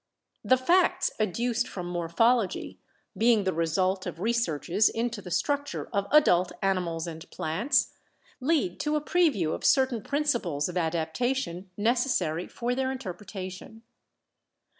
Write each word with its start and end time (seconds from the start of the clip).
The 0.43 0.57
facts 0.57 1.11
adduced 1.19 1.67
from 1.67 1.85
morphology, 1.85 2.79
being 3.15 3.43
the 3.43 3.53
result 3.53 4.07
of 4.07 4.19
researches 4.19 4.89
into 4.89 5.21
the 5.21 5.29
structure 5.29 5.89
of 5.93 6.07
adult 6.11 6.51
animals 6.63 7.05
and 7.05 7.29
plants, 7.29 7.93
lead 8.39 8.79
to 8.79 8.95
a 8.95 8.99
preview 9.01 9.53
of 9.53 9.63
certain 9.63 10.01
principles 10.01 10.67
of 10.67 10.75
adaptation, 10.75 11.69
necessary 11.77 12.47
for 12.47 12.73
their 12.73 12.91
interpretation. 12.91 13.83